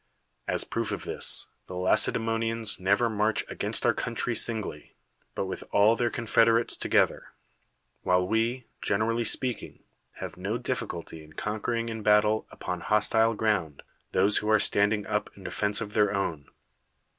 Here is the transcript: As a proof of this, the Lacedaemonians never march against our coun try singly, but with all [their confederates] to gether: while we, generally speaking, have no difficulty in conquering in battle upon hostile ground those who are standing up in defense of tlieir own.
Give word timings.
As 0.47 0.63
a 0.63 0.65
proof 0.65 0.91
of 0.91 1.03
this, 1.03 1.45
the 1.67 1.75
Lacedaemonians 1.75 2.79
never 2.79 3.07
march 3.07 3.45
against 3.47 3.85
our 3.85 3.93
coun 3.93 4.15
try 4.15 4.33
singly, 4.33 4.95
but 5.35 5.45
with 5.45 5.63
all 5.69 5.95
[their 5.95 6.09
confederates] 6.09 6.75
to 6.77 6.89
gether: 6.89 7.33
while 8.01 8.27
we, 8.27 8.65
generally 8.81 9.23
speaking, 9.23 9.83
have 10.13 10.37
no 10.37 10.57
difficulty 10.57 11.23
in 11.23 11.33
conquering 11.33 11.87
in 11.87 12.01
battle 12.01 12.47
upon 12.49 12.79
hostile 12.79 13.35
ground 13.35 13.83
those 14.11 14.37
who 14.37 14.49
are 14.49 14.59
standing 14.59 15.05
up 15.05 15.29
in 15.37 15.43
defense 15.43 15.81
of 15.81 15.93
tlieir 15.93 16.11
own. 16.15 16.47